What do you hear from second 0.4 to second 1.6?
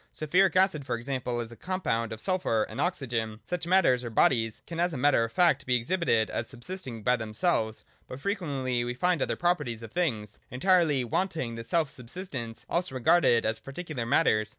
acid, for example, is a